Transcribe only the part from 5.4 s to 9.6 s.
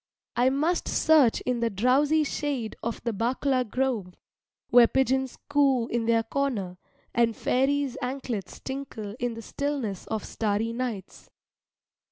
coo in their corner, and fairies' anklets tinkle in the